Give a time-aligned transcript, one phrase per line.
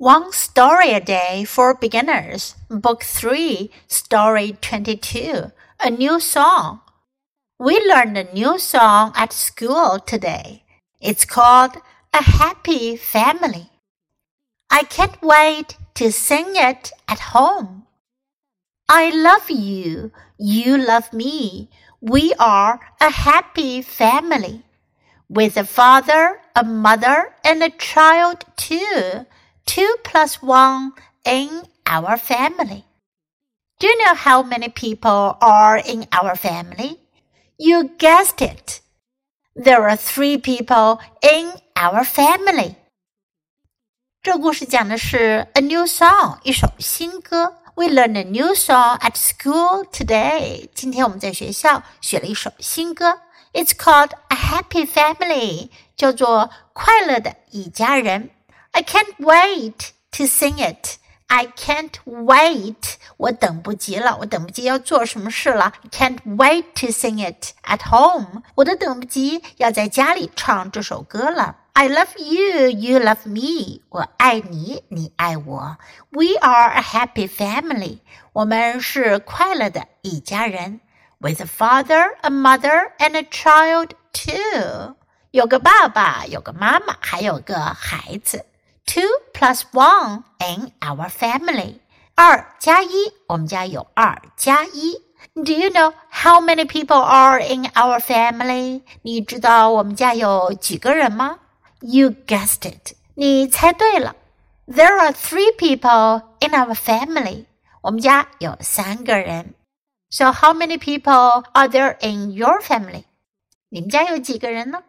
[0.00, 6.82] One Story a Day for Beginners, Book 3, Story 22, A New Song.
[7.58, 10.62] We learned a new song at school today.
[11.00, 11.78] It's called
[12.14, 13.70] A Happy Family.
[14.70, 17.88] I can't wait to sing it at home.
[18.88, 21.70] I love you, you love me.
[22.00, 24.62] We are a happy family.
[25.28, 29.26] With a father, a mother, and a child too
[29.67, 30.91] two plus one
[31.23, 32.83] in our family.
[33.79, 36.99] Do you know how many people are in our family?
[37.57, 38.81] You guessed it.
[39.55, 42.75] There are three people in our family.
[44.21, 47.57] 这故事讲的是 a new song，一首新歌。
[47.75, 50.69] We learned a new song at school today.
[50.73, 53.19] 今天我们在学校学了一首新歌。
[53.51, 58.29] It's called a happy family，叫做快乐的一家人。
[58.77, 60.97] I can't wait to sing it.
[61.27, 62.95] I can't wait.
[63.17, 65.73] 我等不及了，我等不及要做什么事了。
[65.83, 68.43] I can't wait to sing it at home.
[68.55, 71.57] 我都等不及要在家里唱这首歌了。
[71.73, 73.81] I love you, you love me.
[73.89, 75.77] 我爱你，你爱我。
[76.11, 77.99] We are a happy family.
[78.33, 80.81] 我们是快乐的一家人。
[81.19, 84.95] With a father, a mother, and a child too.
[85.31, 88.45] 有个爸爸，有个妈妈，还有个孩子。
[88.87, 91.79] two plus one in our family.
[92.15, 95.01] 二加一，我们家有二加一。
[95.35, 98.83] Do you know how many people are in our family?
[99.01, 101.39] 你知道我们家有几个人吗？
[101.79, 102.95] You guessed it.
[103.15, 104.15] 你猜对了。
[104.67, 107.45] There are three people in our family.
[107.81, 109.55] 我们家有三个人。
[110.09, 113.05] So how many people are there in your family?
[113.69, 114.83] 你们家有几个人呢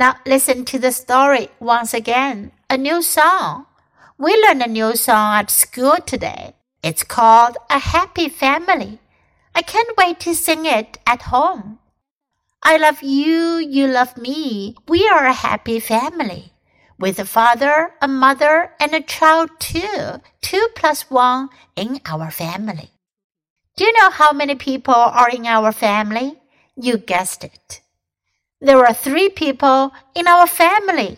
[0.00, 2.52] ？now listen to the story once again.
[2.70, 3.66] A new song.
[4.16, 6.54] We learned a new song at school today.
[6.82, 8.98] It's called A Happy Family.
[9.54, 11.80] I can't wait to sing it at home.
[12.62, 14.74] I love you, you love me.
[14.88, 16.52] We are a happy family.
[16.98, 20.22] With a father, a mother, and a child too.
[20.40, 22.90] Two plus one in our family.
[23.76, 26.40] Do you know how many people are in our family?
[26.74, 27.82] You guessed it.
[28.62, 31.16] There are three people in our family.